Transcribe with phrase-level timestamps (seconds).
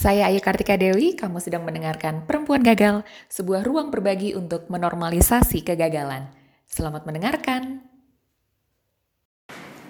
[0.00, 6.24] Saya Ayu Kartika Dewi, kamu sedang mendengarkan Perempuan Gagal, sebuah ruang berbagi untuk menormalisasi kegagalan.
[6.64, 7.84] Selamat mendengarkan.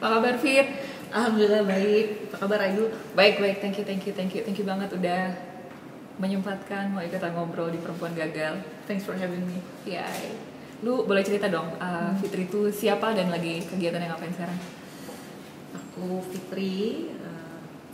[0.03, 0.67] Apa kabar Fit?
[1.15, 2.27] Alhamdulillah baik.
[2.27, 2.91] Apa kabar Ayu?
[3.15, 3.63] Baik, baik.
[3.63, 4.43] Thank you, thank you, thank you.
[4.43, 5.31] Thank you banget udah
[6.19, 8.67] menyempatkan mau ikutan ngobrol di Perempuan Gagal.
[8.91, 9.63] Thanks for having me.
[9.87, 10.11] Ya,
[10.83, 14.59] lu boleh cerita dong, uh, Fitri itu siapa dan lagi kegiatan yang ngapain sekarang?
[15.71, 17.07] Aku Fitri,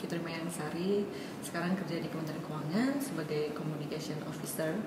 [0.07, 1.03] Fitri Mayansari.
[1.43, 4.79] Sekarang kerja di Kementerian Keuangan sebagai Communication Officer.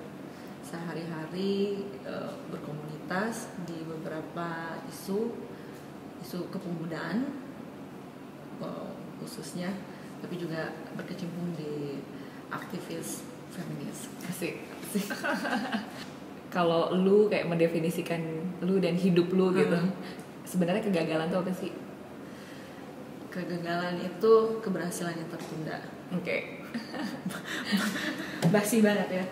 [0.64, 5.28] Sehari-hari uh, berkomunitas di beberapa isu,
[6.24, 7.36] isu kepemudaan
[8.64, 9.68] uh, khususnya,
[10.24, 12.00] tapi juga berkecimpung di
[12.48, 13.20] aktivis
[13.52, 14.08] feminis.
[14.24, 14.56] Asik.
[14.88, 15.04] Asik.
[16.48, 18.24] Kalau lu kayak mendefinisikan
[18.64, 19.92] lu dan hidup lu gitu, Hmm.
[20.48, 21.89] sebenarnya kegagalan tuh apa sih?
[23.30, 25.78] Kegagalan itu keberhasilan yang tertunda.
[26.10, 26.60] Oke.
[28.54, 29.24] basi banget ya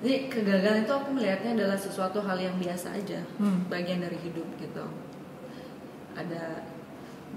[0.00, 3.66] jadi kegagalan itu aku melihatnya adalah sesuatu hal yang biasa aja Hmm.
[3.66, 4.84] bagian dari hidup gitu
[6.14, 6.64] ada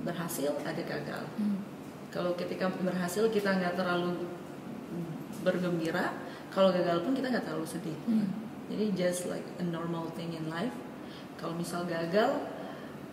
[0.01, 1.59] berhasil ada gagal Hmm.
[2.09, 4.25] kalau ketika berhasil kita nggak terlalu
[5.41, 6.13] bergembira
[6.49, 8.29] kalau gagal pun kita nggak terlalu sedih Hmm.
[8.69, 10.73] jadi just like a normal thing in life
[11.35, 12.41] kalau misal gagal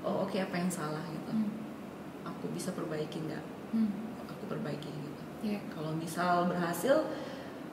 [0.00, 1.50] oh oke apa yang salah gitu Hmm.
[2.30, 3.90] Aku bisa perbaiki nggak Hmm.
[4.24, 5.58] aku perbaiki gitu Ya.
[5.68, 7.06] kalau misal berhasil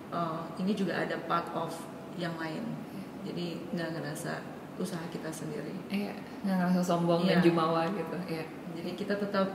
[0.08, 1.74] uh, ini juga ada part of
[2.16, 2.64] yang lain
[3.22, 4.40] jadi nggak ngerasa
[4.76, 7.44] usaha kita sendiri Iya, nggak ngerasa sombong dan Iya.
[7.44, 8.18] jumawa gitu.
[8.26, 8.46] Iya.
[8.74, 9.48] jadi kita tetap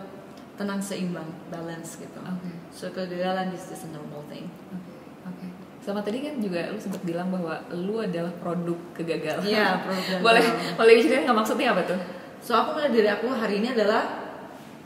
[0.52, 2.50] tenang seimbang balance gitu Oke.
[2.68, 4.92] so kegagalan is just a normal thing Oke.
[5.24, 5.46] Oke.
[5.78, 9.42] Sama tadi kan juga lu sempat bilang bahwa lu adalah produk kegagalan.
[9.42, 11.98] Iya, produk boleh boleh diceritain nggak maksudnya apa tuh?
[12.38, 14.21] so aku melihat diri aku hari ini adalah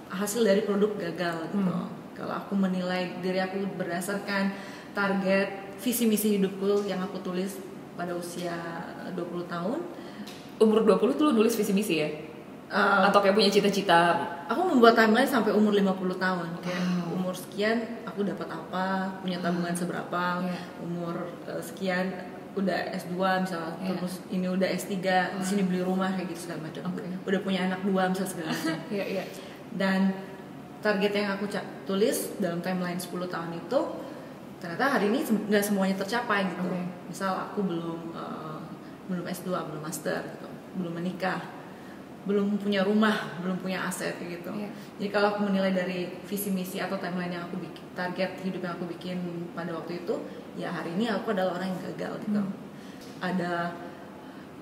[0.09, 1.89] hasil dari produk gagal gitu Hmm.
[2.13, 4.55] kalau aku menilai diri aku berdasarkan
[4.93, 7.61] target visi misi hidupku yang aku tulis
[7.93, 8.55] pada usia
[9.11, 9.79] 20 tahun
[10.57, 12.09] Umur 20 tuh lu nulis visi misi ya?
[12.67, 14.17] uh, Atau kayak punya cita-cita?
[14.47, 15.85] aku membuat timeline sampai umur 50
[16.17, 17.13] tahun kayak Wow.
[17.15, 18.85] umur sekian aku dapat apa
[19.21, 20.61] punya tabungan seberapa Iya.
[20.81, 22.09] umur uh, sekian
[22.57, 23.13] udah S2
[23.43, 23.93] misalnya Iya.
[23.95, 24.97] terus ini udah S3
[25.37, 27.05] di sini beli rumah kayak gitu segala macam Oke.
[27.05, 29.25] udah punya anak dua misalnya segala macam Iya, iya.
[29.75, 30.15] Dan
[30.79, 31.51] target yang aku
[31.83, 33.81] tulis dalam timeline 10 tahun itu
[34.57, 36.81] ternyata hari ini sem- nggak semuanya tercapai gitu Oke.
[37.07, 38.61] misal aku belum uh,
[39.07, 41.41] belum S2 belum master gitu belum menikah
[42.27, 44.67] belum punya rumah belum punya aset gitu Iya.
[44.99, 48.75] jadi kalau aku menilai dari visi misi atau timeline yang aku bikin target hidup yang
[48.75, 49.19] aku bikin
[49.55, 50.15] pada waktu itu
[50.59, 52.53] ya hari ini aku adalah orang yang gagal gitu Hmm.
[53.23, 53.77] ada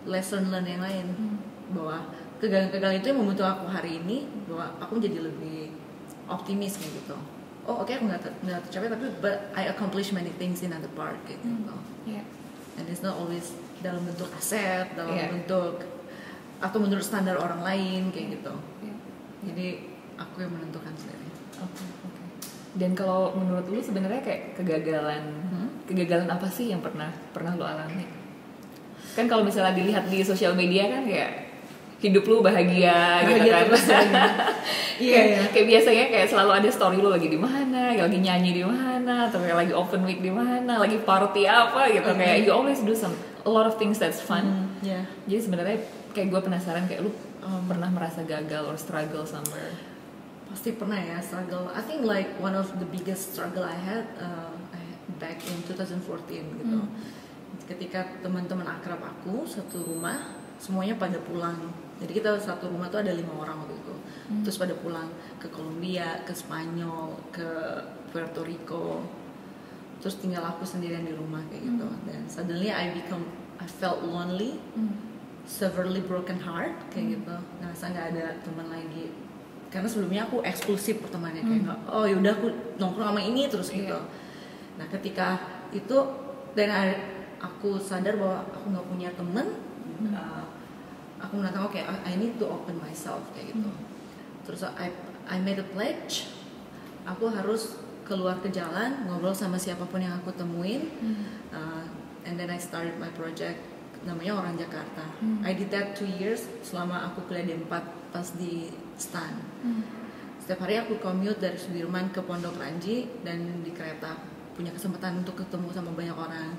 [0.04, 1.36] lesson learn yang lain Hmm.
[1.72, 1.96] bahwa
[2.38, 5.72] kegagalan-kegagalan itu yang membentuk aku hari ini bahwa aku menjadi lebih
[6.26, 7.16] optimis kayak gitu
[7.64, 10.90] oh oke aku nggak ter- nggak tercapai tapi but I accomplish many things in other
[10.92, 11.74] part kayak gitu
[12.04, 12.22] Iya.
[12.76, 15.32] and it's not always dalam bentuk aset dalam Iya.
[15.32, 15.80] bentuk
[16.58, 18.94] atau menurut standar orang lain kayak gitu Iya.
[19.44, 19.66] jadi
[20.16, 22.22] aku yang menentukan sendiri Oke, oke.
[22.74, 25.70] Dan kalau menurut lu sebenarnya kayak kegagalan, Hmm?
[25.86, 28.02] kegagalan apa sih yang pernah pernah lu alami?
[29.14, 31.53] Kan kalau misalnya dilihat di sosial media kan kayak
[32.04, 33.64] hidup lu bahagia, gitu Bahagia kan.
[33.64, 34.18] terus ya, gitu.
[34.94, 35.42] Iya, kayak, iya.
[35.50, 39.40] kayak biasanya kayak selalu ada story lu lagi di mana, lagi nyanyi di mana, atau
[39.40, 42.04] kayak lagi open week di mana, lagi party apa gitu.
[42.06, 42.20] Oke.
[42.20, 44.44] Kayak you always do some a lot of things that's fun.
[44.44, 45.76] Hmm, ya Jadi sebenarnya
[46.12, 47.12] kayak gue penasaran kayak lu
[47.44, 49.76] Um, pernah merasa gagal or struggle somewhere.
[50.48, 54.48] pasti pernah ya struggle I think like one of the biggest struggle I had uh,
[55.18, 56.00] back in 2014
[56.32, 56.88] gitu Hmm.
[57.64, 63.12] ketika teman-teman akrab aku satu rumah semuanya pada pulang jadi kita satu rumah tuh ada
[63.12, 63.94] lima orang waktu itu.
[64.24, 64.40] Hmm.
[64.40, 67.44] terus pada pulang ke Kolombia ke Spanyol ke
[68.08, 69.04] Puerto Rico.
[70.00, 71.86] Terus tinggal aku sendirian di rumah kayak gitu.
[72.04, 73.24] Dan suddenly I become
[73.56, 74.96] I felt lonely Hmm.
[75.44, 77.36] severely broken heart kayak gitu.
[77.60, 79.12] Ngerasa nggak ada teman lagi.
[79.68, 83.76] Karena sebelumnya aku eksklusif pertemanannya kayak nggak oh yaudah aku nongkrong sama ini terus Iya.
[83.76, 83.98] gitu.
[84.80, 85.28] Nah ketika
[85.70, 85.96] itu
[86.54, 86.68] dan
[87.38, 89.46] aku sadar bahwa aku nggak punya temen
[90.08, 90.43] uh,
[91.24, 93.70] aku menantang oke I I need to open myself kayak gitu
[94.44, 94.92] terus I
[95.24, 96.28] I made a pledge
[97.08, 100.92] aku harus keluar ke jalan ngobrol sama siapa pun yang aku temuin
[101.54, 101.86] Uh,
[102.26, 103.62] and then I started my project
[104.02, 105.06] namanya Orang Jakarta.
[105.22, 105.40] Hmm.
[105.46, 107.70] I did that two years selama aku kuliah di 4
[108.10, 108.68] pas di
[108.98, 109.38] STAN.
[110.42, 114.12] Setiap hari aku commute dari Sudirman ke Pondok Ranji dan di kereta
[114.52, 116.52] punya kesempatan untuk ketemu sama banyak orang.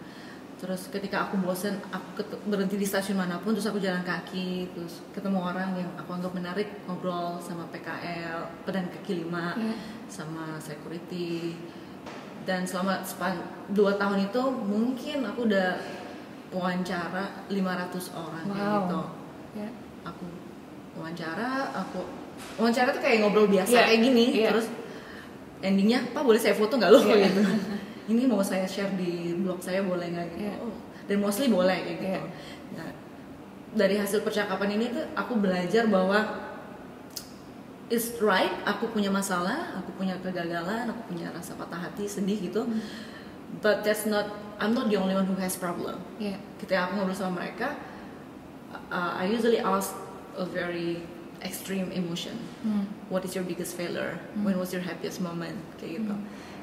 [0.65, 5.05] Terus ketika aku bosen, aku berhenti di stasiun mana pun, terus aku jalan kaki, terus
[5.13, 9.77] ketemu orang yang aku anggap menarik, ngobrol sama PKL, pedan kaki lima, Iya.
[10.09, 11.53] sama security,
[12.49, 13.37] dan selama span
[13.69, 15.77] dua tahun itu mungkin aku udah
[16.49, 18.73] wawancara 500 orang kayak Wow.
[18.81, 19.01] gitu
[19.61, 19.69] Ya.
[20.01, 20.25] aku
[20.97, 21.99] wawancara aku
[22.57, 24.49] wawancara tuh kayak ngobrol biasa Iya, kayak gini iya.
[24.49, 24.65] terus
[25.59, 27.17] endingnya pak boleh saya foto nggak lo Iya.
[27.27, 27.41] gitu
[28.05, 30.27] ini mau saya share di blog saya boleh nggak?
[30.33, 30.41] Gitu.
[30.45, 30.55] Iya.
[30.61, 30.75] oh,
[31.05, 32.05] dan mostly boleh kayak gitu.
[32.13, 32.21] Iya.
[32.77, 32.89] Nah,
[33.75, 36.45] dari hasil percakapan ini tuh aku belajar bahwa
[37.89, 42.65] it's right aku punya masalah aku punya kegagalan aku punya rasa patah hati sedih gitu.
[42.65, 42.81] Hmm.
[43.61, 44.25] but that's not
[44.57, 45.99] I'm not the only one who has problem.
[46.17, 46.37] Ya.
[46.61, 47.77] ketika aku ngobrol sama mereka
[48.89, 49.93] uh, I usually ask
[50.37, 51.01] a very
[51.41, 52.37] extreme emotion.
[52.61, 52.85] Hmm.
[53.09, 54.17] what is your biggest failure?
[54.39, 55.57] When was your happiest moment?
[55.77, 56.15] Kayak gitu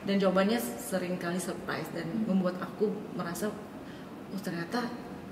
[0.03, 3.47] dan jawabannya sering kali surprise dan membuat aku merasa
[4.29, 4.83] oh ternyata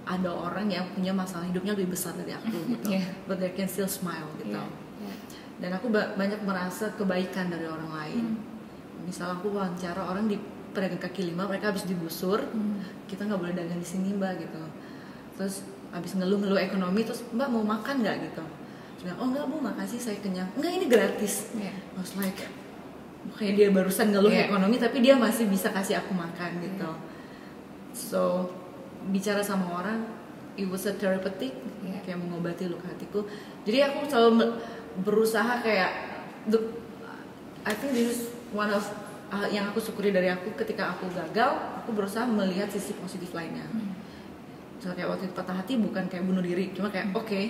[0.03, 3.07] ada orang yang punya masalah hidupnya lebih besar dari aku gitu Yeah.
[3.25, 4.65] but they can still smile gitu Ya.
[5.01, 5.15] Ya.
[5.59, 8.25] dan aku ba- banyak merasa kebaikan dari orang lain
[9.03, 10.37] misal aku wawancara orang di
[10.71, 12.79] pedagang kaki lima mereka habis digusur Hmm.
[13.07, 14.61] kita nggak boleh dagang di sini mbak gitu
[15.35, 18.45] terus habis ngeluh-ngeluh ekonomi terus mbak mau makan nggak gitu
[19.01, 21.73] bilang, oh enggak bu makasih saya kenyang enggak ini gratis Ya.
[21.73, 22.37] I was like
[23.37, 24.49] kayak dia barusan ngeluh Iya.
[24.49, 26.91] ekonomi tapi dia masih bisa kasih aku makan gitu
[27.93, 28.49] so
[29.09, 30.05] bicara sama orang
[30.57, 32.01] it was a therapeutic Iya.
[32.05, 33.25] kayak mengobati luka hatiku
[33.65, 34.57] jadi aku selalu
[35.05, 35.91] berusaha kayak
[36.49, 36.59] the,
[37.63, 38.21] I think this is
[38.51, 38.83] one of
[39.31, 41.51] uh, yang aku syukuri dari aku ketika aku gagal
[41.81, 43.65] aku berusaha melihat sisi positif lainnya
[44.81, 47.41] so kayak waktu itu patah hati bukan kayak bunuh diri cuma kayak oke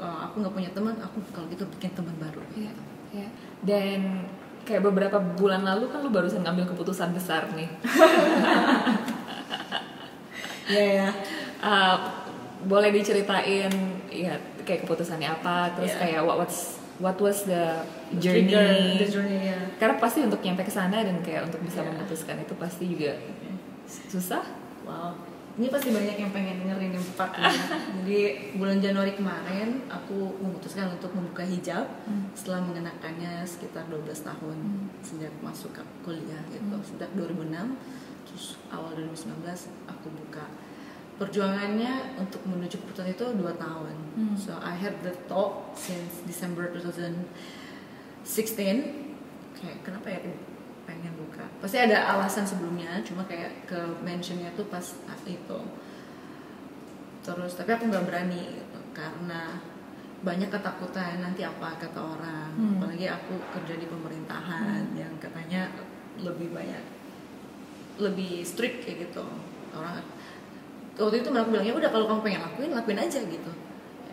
[0.00, 2.72] uh, aku nggak punya teman aku kalau gitu bikin teman baru Ya,
[3.12, 3.28] ya.
[3.60, 4.24] Dan
[4.62, 7.68] kayak beberapa bulan lalu kan lu barusan ngambil keputusan besar nih.
[10.62, 11.10] Iya ya
[11.62, 11.94] Uh,
[12.66, 13.70] boleh diceritain
[14.10, 14.34] ya
[14.66, 15.98] kayak keputusannya apa, terus Iya.
[16.02, 17.86] kayak what what's what was the
[18.18, 18.98] journey?
[18.98, 21.86] The journey ya Karena pasti untuk nyampe ke sana dan kayak untuk bisa Iya.
[21.86, 23.14] memutuskan itu pasti juga
[23.86, 24.42] susah.
[24.82, 25.14] Wow,
[25.52, 27.44] ini pasti banyak yang pengen dengerin yang ini.
[28.00, 28.20] Jadi
[28.56, 31.84] bulan Januari kemarin aku memutuskan untuk membuka hijab
[32.32, 34.56] setelah mengenakannya sekitar 12 tahun
[35.04, 36.76] sejak masuk ke kuliah gitu.
[36.80, 37.52] Sejak 2006
[38.32, 39.44] terus awal 2019
[39.92, 40.48] aku buka.
[41.20, 43.96] Perjuangannya untuk menuju keputusan itu 2 tahun.
[44.16, 44.32] Hmm.
[44.40, 47.12] So I had the thought since December 2016
[49.52, 50.20] kayak kenapa ya
[50.84, 51.44] pengen buka.
[51.62, 54.82] Pasti ada alasan sebelumnya cuma kayak ke mentionnya tuh pas
[55.26, 55.60] itu.
[57.22, 59.62] Terus tapi aku nggak berani gitu, karena
[60.22, 62.50] banyak ketakutan nanti apa kata orang.
[62.54, 62.78] Hmm.
[62.78, 65.70] apalagi aku kerja di pemerintahan yang katanya
[66.20, 66.82] lebih banyak
[67.96, 69.24] lebih strict kayak gitu.
[69.72, 70.02] Orang
[70.98, 73.52] waktu itu aku bilang ya udah kalau kamu pengen lakuin lakuin aja gitu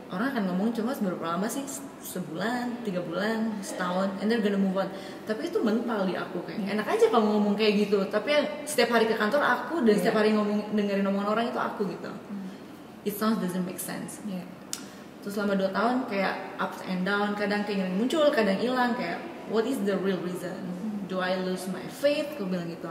[0.10, 1.62] orang akan ngomong cuma seberapa lama sih?
[2.02, 4.10] Sebulan tiga bulan setahun?
[4.22, 4.90] And they're gonna move on.
[5.30, 8.02] Tapi itu mental di aku kayak enak aja kamu ngomong kayak gitu.
[8.10, 8.34] Tapi
[8.66, 10.22] setiap hari ke kantor aku dan setiap Iya.
[10.26, 12.10] hari ngomong dengerin omongan orang itu aku gitu.
[13.06, 14.22] It sounds doesn't make sense.
[14.26, 14.42] Ya.
[15.20, 19.20] terus selama 2 tahun kayak ups and down kadang keinginan muncul kadang hilang kayak
[19.52, 20.56] what is the real reason?
[21.12, 22.40] Do I lose my faith?
[22.40, 22.88] Aku bilang gitu.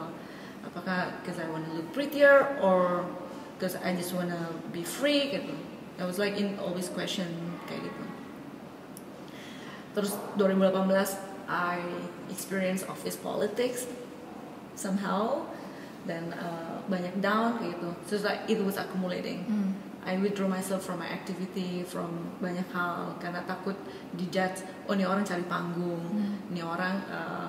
[0.60, 3.08] Apakah because I wanna look prettier or
[3.56, 5.32] because I just wanna be free?
[5.32, 5.67] Gitu
[5.98, 7.26] I was like in always question
[7.66, 8.04] kayak gitu.
[9.98, 11.82] Terus 2018 I
[12.30, 13.90] experience office politics
[14.78, 15.42] somehow.
[16.06, 17.90] Dan uh, banyak down kayak gitu.
[18.06, 19.42] So it's like it was accumulating.
[19.44, 19.70] Hmm.
[20.06, 23.18] I withdraw myself from my activity from banyak hal.
[23.18, 23.74] Karena takut
[24.14, 26.00] dijudge oh ini orang cari panggung.
[26.14, 26.54] Hmm.
[26.54, 27.48] ini orang uh,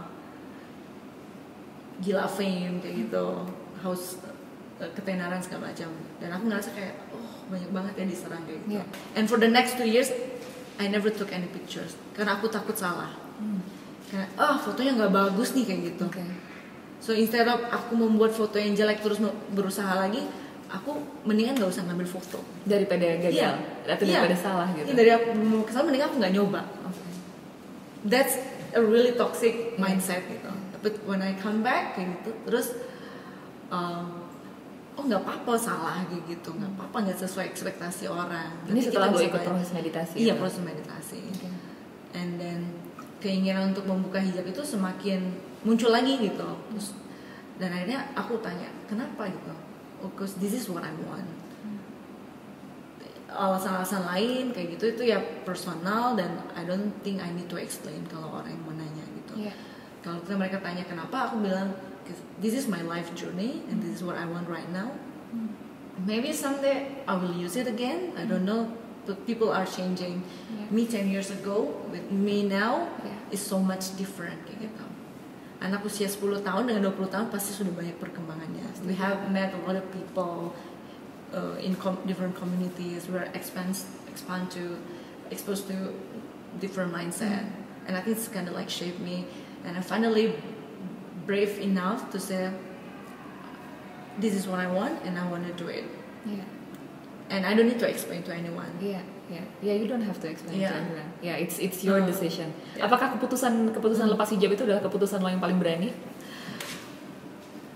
[2.02, 3.46] gila fame kayak gitu.
[3.86, 4.39] Haus uh,
[4.80, 8.86] ketenaran segala macam dan aku ngerasa kayak oh banyak banget ya diserang kayak gitu Yeah.
[9.14, 10.08] and for the next two years
[10.80, 13.64] I never took any pictures karena aku takut salah Hmm.
[14.08, 16.20] karena ah fotonya nggak bagus nih kayak gitu Oke.
[17.00, 20.20] So instead of aku membuat foto yang jelek terus berusaha lagi,
[20.68, 20.92] aku
[21.24, 22.44] mendingan nggak usah ngambil foto.
[22.68, 23.56] Daripada gagal Iya.
[23.88, 24.20] atau Iya.
[24.20, 24.84] daripada salah gitu.
[24.84, 26.62] Iya, dari aku mau kesal mending aku nggak nyoba.
[26.84, 27.00] Oke.
[28.04, 28.36] That's
[28.76, 29.80] a really toxic Iya.
[29.80, 30.52] mindset gitu.
[30.84, 32.76] But when I come back kayak gitu, terus
[33.72, 34.19] um,
[35.00, 38.52] oh nggak apa-apa salah gitu, nggak apa-apa nggak sesuai ekspektasi orang.
[38.68, 40.16] Ini Nanti setelah gue ikut proses meditasi.
[40.20, 40.36] Iya ya?
[40.36, 41.20] proses meditasi.
[41.24, 41.48] Oke.
[42.12, 42.60] and then
[43.24, 45.30] keinginan untuk membuka hijab itu semakin
[45.62, 46.98] muncul lagi gitu terus
[47.62, 49.54] dan akhirnya aku tanya kenapa gitu
[50.02, 51.30] oh cause this is what I want
[53.30, 58.02] alasan-alasan lain kayak gitu itu ya personal dan I don't think I need to explain
[58.10, 59.54] kalau orang yang mau nanya gitu Iya.
[60.02, 61.70] kalau kita mereka tanya kenapa aku bilang
[62.10, 64.90] "'Cause this is my life journey and this is what I want right now
[66.06, 68.72] maybe someday I will use it again I don't know
[69.06, 70.66] but people are changing Yeah.
[70.74, 73.34] me 10 years ago with me now Yeah.
[73.36, 74.86] is so much different kayak gitu
[75.60, 78.64] anak usia 10 tahun dengan 20 tahun pasti sudah banyak perkembangannya.
[78.88, 80.56] We have met a lot of people
[81.36, 83.12] uh, in com- different communities.
[83.12, 83.76] We are expand
[84.08, 84.80] expand to
[85.36, 85.92] exposed to
[86.64, 87.44] different mindset,
[87.86, 89.28] and I think it's kind of like shaped me.
[89.68, 90.40] And I finally
[91.30, 92.50] brave enough to say,
[94.18, 95.86] this is what I want, and I want to do it.
[96.26, 96.42] Yeah.
[97.30, 98.66] And I don't need to explain to anyone.
[98.82, 99.78] Yeah, yeah, yeah.
[99.78, 100.74] You don't have to explain Yeah.
[100.74, 101.10] to everyone.
[101.22, 102.50] Yeah, it's it's your Uh, decision.
[102.74, 102.90] yeah.
[102.90, 105.94] Apakah keputusan keputusan lepas hijab itu adalah keputusan lo yang paling berani?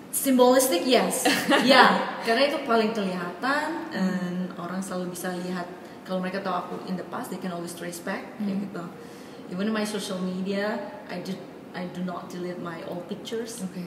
[0.09, 1.25] Symbolistic yes,
[1.69, 5.65] ya karena itu paling kelihatan dan orang selalu bisa lihat
[6.01, 8.63] kalau mereka tahu aku in the past they can always trace back kayak Hmm.
[8.65, 8.83] gitu.
[9.53, 11.33] Even in my social media, I do
[11.73, 13.65] I do not delete my old pictures.
[13.65, 13.81] Oke.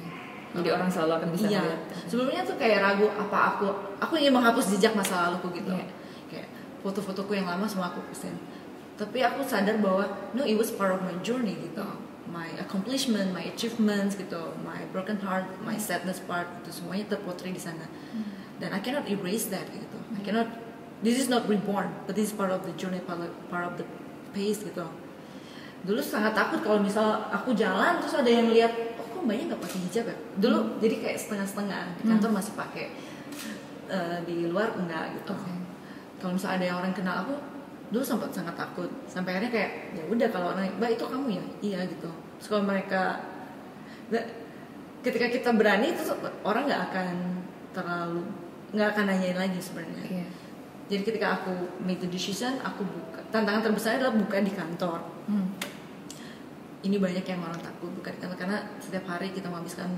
[0.56, 1.60] Jadi orang selalu akan bisa Iya.
[1.62, 1.80] melihat.
[2.08, 3.66] Sebelumnya tuh kayak ragu apa aku
[3.98, 5.70] aku ingin menghapus jejak masa laluku gitu.
[5.70, 5.86] Iya.
[6.30, 6.48] Kayak
[6.82, 8.34] foto-fotoku yang lama semua aku kusin.
[8.96, 11.84] Tapi aku sadar bahwa no it was part of my journey gitu.
[12.26, 17.62] My accomplishment, my achievements gitu, my broken heart, my sadness part itu semuanya terpotret di
[17.62, 17.86] sana.
[18.58, 19.98] Dan I cannot erase that gitu.
[20.16, 20.48] I cannot
[21.04, 23.76] this is not reborn, but this is part of the journey, part of, part of
[23.78, 23.86] the
[24.32, 24.88] pace gitu.
[25.84, 29.60] Dulu sangat takut kalau misal aku jalan terus ada yang lihat, oh kok mbaknya nggak
[29.60, 30.16] pakai hijab ya?
[30.40, 32.86] Dulu jadi kayak setengah-setengah di kantor masih pakai,
[33.86, 35.30] Eh, di luar enggak gitu.
[35.30, 35.54] Oke.
[36.18, 37.38] Kalau misal ada yang orang kenal aku,
[37.94, 38.90] dulu sempat sangat takut.
[39.06, 42.10] Sampai akhirnya kayak ya udah kalau orang, mbak itu kamu ya, iya gitu.
[42.10, 43.22] Terus kalau mereka,
[45.06, 46.02] ketika kita berani itu
[46.42, 47.14] orang nggak akan
[47.70, 48.26] terlalu
[48.74, 50.02] nggak akan nanyain lagi sebenarnya.
[50.02, 50.26] Iya.
[50.90, 51.54] Jadi ketika aku
[51.86, 53.22] make the decision, aku buka.
[53.30, 54.98] Tantangan terbesar adalah buka di kantor.
[56.80, 56.86] Hmm.
[56.86, 59.88] Ini banyak yang orang takut buka di kantor karena setiap hari kita menghabiskan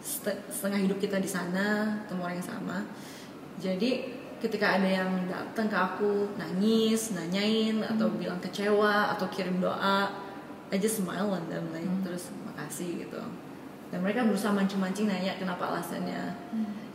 [0.00, 2.78] set- setengah hidup kita di sana, ketemu orang yang sama.
[3.58, 3.90] Jadi
[4.38, 10.10] ketika ada yang datang ke aku nangis, nanyain atau bilang kecewa atau kirim doa,
[10.78, 13.22] just smile on them like terus makasih gitu.
[13.88, 16.36] Dan mereka berusaha mancing-mancing nanya kenapa alasannya.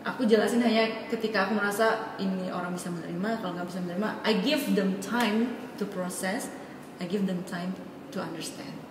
[0.04, 4.32] Aku jelasin hanya ketika aku merasa ini orang bisa menerima, kalau nggak bisa menerima, I
[4.44, 6.52] give them time to process,
[7.00, 7.72] I give them time
[8.12, 8.83] to understand.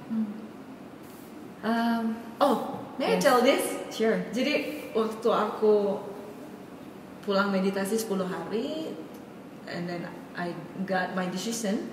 [1.62, 2.02] Um,
[2.42, 3.22] Oh, may I Yes.
[3.22, 3.62] tell this?
[3.94, 4.18] sure.
[4.34, 6.00] Jadi waktu aku
[7.22, 8.90] pulang meditasi 10 hari
[9.64, 10.02] and then
[10.34, 10.50] I
[10.82, 11.86] got my decision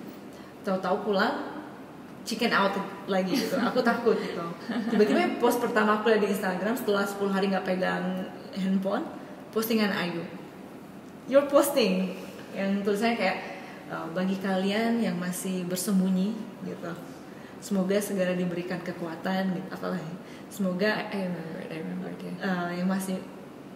[0.65, 1.53] tahu-tahu pulang
[2.25, 2.73] chicken out
[3.05, 4.41] lagi gitu aku takut gitu
[4.89, 8.25] tiba-tiba post pertama aku di Instagram setelah 10 hari nggak pegang
[8.57, 9.05] handphone
[9.53, 10.25] postingan Ayu
[11.29, 12.17] your posting
[12.57, 13.37] yang tulisannya kayak
[13.93, 16.33] uh, bagi kalian yang masih bersembunyi
[16.65, 16.89] gitu
[17.59, 20.13] semoga segera diberikan kekuatan gitu apalagi
[20.47, 21.59] semoga I, remember.
[21.67, 22.09] I remember.
[22.19, 22.35] Yeah.
[22.41, 23.19] uh, yang masih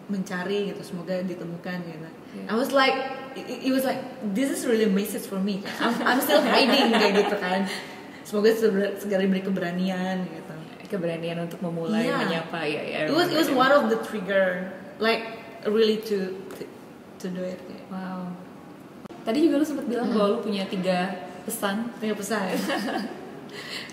[0.03, 2.09] mencari gitu semoga ditemukan gitu.
[2.35, 2.47] Yeah.
[2.51, 2.95] I was like
[3.39, 4.03] it, it was like
[4.35, 5.63] this is really a message for me.
[5.79, 7.67] I'm, I'm still hiding kayak gitu kan.
[8.23, 10.53] Semoga segera, segera diberi keberanian gitu.
[10.91, 12.19] Keberanian untuk memulai Iya.
[12.19, 12.81] menyapa ya.
[12.83, 16.63] ya I It was it was one of the trigger like really to to,
[17.23, 17.57] to do it.
[17.63, 17.87] kayak.
[17.87, 18.27] Wow.
[19.23, 21.15] Tadi juga lu sempat bilang bahwa lu punya tiga
[21.47, 21.89] pesan.
[21.95, 22.51] Punya pesan.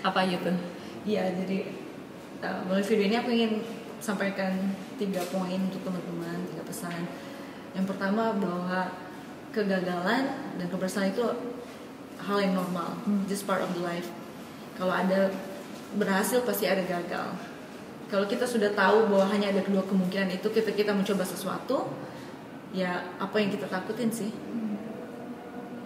[0.01, 0.57] Apa aja tuh?
[1.05, 1.69] Iya jadi
[2.45, 3.61] uh, melalui video ini aku ingin
[4.01, 7.05] sampaikan tiga poin untuk teman-teman tiga pesan.
[7.77, 8.89] Yang pertama bahwa
[9.53, 11.25] kegagalan dan keberhasilan itu
[12.21, 14.09] hal yang normal, just part of the life.
[14.77, 15.29] Kalau ada
[15.97, 17.33] berhasil pasti ada gagal.
[18.09, 21.89] Kalau kita sudah tahu bahwa hanya ada kedua kemungkinan itu kita kita mencoba sesuatu,
[22.75, 24.31] ya apa yang kita takutin sih?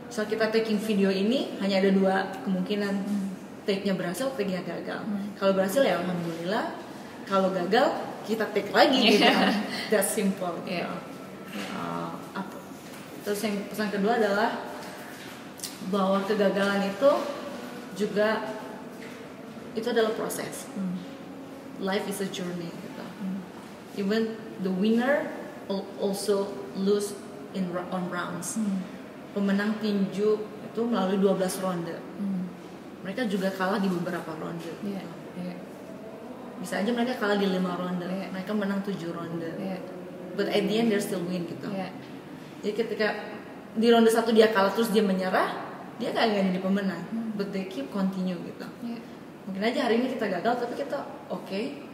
[0.09, 3.24] Saat kita taking video ini hanya ada dua kemungkinan
[3.65, 5.01] take-nya berhasil, take-nya gagal.
[5.35, 6.77] Kalau berhasil ya alhamdulillah.
[7.25, 7.89] Kalau gagal
[8.23, 9.25] kita take lagi gitu.
[9.25, 9.53] kan.
[9.91, 10.53] That's simple.
[10.63, 10.81] Gitu.
[10.81, 10.93] Iya.
[11.73, 12.61] Uh, apa-
[13.21, 14.53] Terus yang pesan kedua adalah
[15.87, 17.11] bahwa kegagalan itu
[17.95, 18.45] juga
[19.73, 20.69] itu adalah proses.
[21.77, 23.05] Life is a journey gitu.
[23.97, 25.25] Even the winner
[25.65, 27.17] al- also lose
[27.51, 28.61] in on rounds.
[29.33, 31.95] Pemenang tinju itu melalui 12 ronde.
[33.15, 34.75] Mereka juga kalah di beberapa ronde.
[34.83, 34.99] Iya.
[35.39, 35.55] Iya.
[36.59, 38.03] Bisa aja mereka kalah di lima ronde.
[38.03, 38.27] Iya.
[38.35, 39.55] Mereka menang 7 ronde.
[39.55, 39.79] Iya.
[40.35, 41.71] But at the end they still win gitu.
[41.71, 41.95] Iya.
[42.59, 43.07] Jadi ketika
[43.71, 45.47] di ronde satu dia kalah terus dia menyerah,
[45.95, 47.07] dia nggak jadi pemenang.
[47.39, 48.67] But they keep continue gitu.
[48.83, 48.99] Iya.
[49.47, 51.87] Mungkin aja hari ini kita gagal tapi kita oke.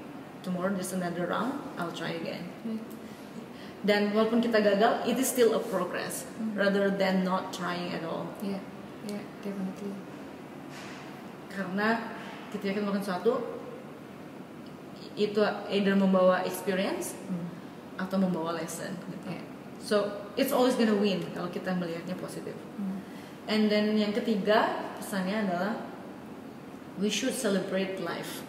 [0.43, 2.49] tomorrow there's another round, I'll try again.
[2.65, 2.81] Iya.
[3.81, 8.29] Dan walaupun kita gagal, it is still a progress rather than not trying at all.
[8.41, 8.61] Iya.
[9.09, 9.21] Iya.
[9.41, 9.93] Definitely.
[11.51, 12.15] Karena
[12.49, 13.33] ketika kita melakukan sesuatu
[15.19, 17.13] itu either membawa experience
[17.99, 19.27] atau membawa lesson gitu.
[19.27, 19.43] Iya.
[19.81, 19.95] So
[20.39, 22.55] it's always gonna win kalau kita melihatnya positif.
[23.49, 25.73] And then yang ketiga pesannya adalah
[27.01, 28.45] we should celebrate life.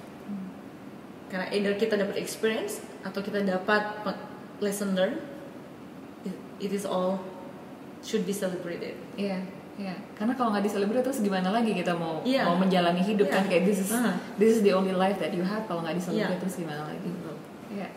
[1.33, 4.05] karena either kita dapat experience atau kita dapat
[4.61, 5.17] lesson learn
[6.29, 7.25] it, it is all
[8.05, 9.41] should be celebrated Iya,
[9.77, 9.95] iya.
[10.13, 12.45] Karena kalau nggak diselebrate terus gimana lagi kita mau Iya.
[12.45, 13.35] mau menjalani hidup Iya.
[13.35, 14.15] kan kayak this is Ah.
[14.37, 16.43] this is the only life that you have kalau nggak diselebrate Iya.
[16.43, 17.09] terus gimana lagi?
[17.73, 17.89] Iya.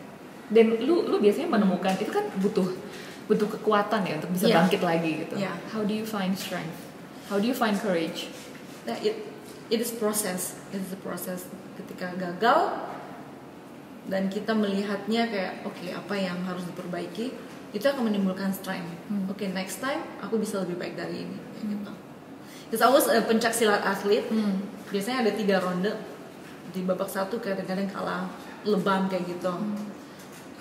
[0.46, 2.68] Dan lu lu biasanya menemukan itu kan butuh
[3.26, 4.56] butuh kekuatan ya untuk bisa Iya.
[4.62, 5.34] bangkit lagi gitu.
[5.36, 5.52] Iya.
[5.70, 6.78] How do you find strength?
[7.26, 8.30] How do you find courage?
[8.86, 9.26] Nah, it
[9.66, 11.50] it is process, it is a process.
[11.74, 12.78] Ketika gagal
[14.06, 17.34] dan kita melihatnya kayak oke apa yang harus diperbaiki,
[17.74, 18.90] itu akan menimbulkan strength.
[19.10, 19.26] Hmm.
[19.30, 21.92] Oke next time aku bisa lebih baik dari ini, kayak gitu.
[22.66, 24.62] Because I was a pencak silat atlet, Hmm.
[24.90, 25.94] biasanya ada tiga ronde
[26.74, 28.26] di babak satu kadang-kadang kalah
[28.66, 29.52] lebam kayak gitu.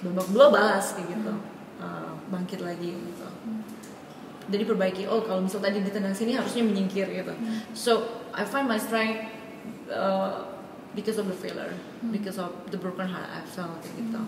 [0.05, 1.33] Babak dua balas kayak gitu,
[1.75, 3.27] Uh, bangkit lagi gitu.
[4.47, 7.35] Jadi perbaiki oh kalau misal tadi ditendang sini harusnya menyingkir gitu.
[7.75, 9.27] So I find my strength
[9.91, 10.55] uh,
[10.95, 11.75] because of the failure
[12.15, 14.21] because of the broken heart I felt kayak gitu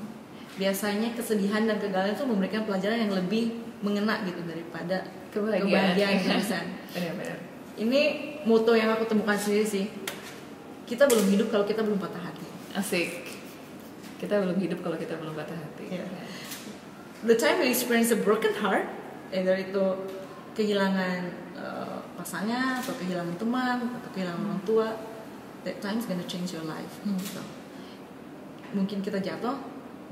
[0.58, 5.94] biasanya kesedihan dan kegagalan itu memberikan pelajaran yang lebih mengena gitu daripada Kebahagiaan.
[5.94, 6.68] kebahagiaan kebahagiaan.
[6.94, 7.38] Benar-benar.
[7.78, 8.02] ini
[8.44, 9.86] moto yang aku temukan sendiri sih
[10.84, 13.10] kita belum hidup kalau kita belum patah hati Asik.
[14.18, 15.86] Kita belum hidup kalau kita belum patah hati.
[15.94, 16.06] Iya.
[17.22, 18.86] the time we experience a broken heart
[19.30, 19.84] either itu
[20.54, 21.22] kehilangan
[21.54, 24.88] uh, pasangan atau kehilangan teman atau kehilangan orang tua
[25.62, 27.14] that time is gonna change your life Hmm.
[27.14, 27.42] gitu.
[28.74, 29.54] mungkin kita jatuh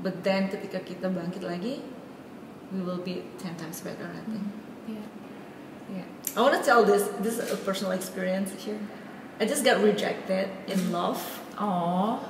[0.00, 1.80] but then ketika kita bangkit lagi
[2.70, 4.44] we will be 10 times better I think
[4.86, 5.04] Iya.
[5.90, 6.04] Iya.
[6.34, 8.78] I want to tell this this is a personal experience Sure.
[9.36, 11.18] I just got rejected in love
[11.56, 12.20] Oh.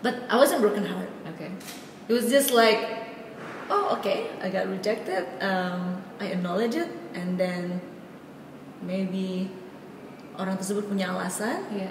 [0.00, 1.50] but I wasn't broken heart Oke.
[2.08, 2.80] it was just like
[3.70, 7.78] oh okay i got rejected um, i acknowledge it and then
[8.82, 9.46] maybe
[10.34, 11.90] orang tersebut punya alasan Iya.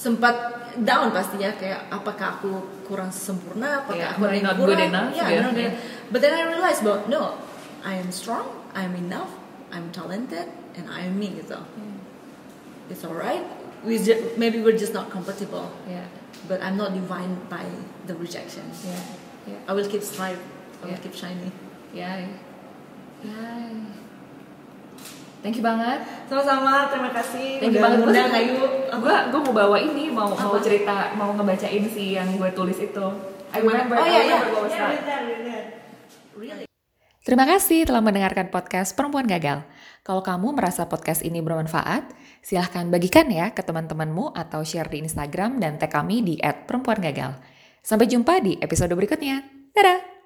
[0.00, 0.34] Sempat
[0.80, 2.56] down pastinya kayak apakah aku
[2.88, 5.44] kurang sempurna apakah Yeah, aku yang not kurang good enough, yeah, yeah.
[5.44, 5.72] not good
[6.08, 7.22] but then i realized bahwa no
[7.84, 9.28] i am strong i am enough
[9.68, 11.60] i'm talented and i am me gitu
[12.88, 13.44] it's alright
[13.84, 16.08] we ju- maybe we're just not compatible Iya.
[16.48, 17.68] but i'm not defined by
[18.08, 19.00] the rejection Iya.
[19.52, 19.58] Iya.
[19.68, 20.40] I will keep strive.
[20.80, 21.00] I will Yeah.
[21.00, 21.52] keep shining.
[21.96, 22.28] Yay.
[23.24, 23.72] Yay.
[25.40, 26.04] Thank you banget.
[26.28, 27.64] Sama-sama, terima kasih.
[27.64, 28.04] Thank you banget.
[28.04, 28.60] ngundang Ayu.
[29.00, 30.60] Gue gue mau bawa ini, mau mau Apa?
[30.60, 33.06] cerita, mau ngebacain si yang gue tulis itu.
[33.50, 33.96] I remember.
[33.98, 34.38] Oh iya iya.
[36.36, 36.70] Really?
[37.20, 39.64] Terima kasih telah mendengarkan podcast Perempuan Gagal.
[40.00, 42.08] Kalau kamu merasa podcast ini bermanfaat,
[42.40, 47.36] silahkan bagikan ya ke teman-temanmu atau share di Instagram dan tag kami di @perempuangagal.
[47.84, 49.44] Sampai jumpa di episode berikutnya.
[49.76, 50.19] Dadah!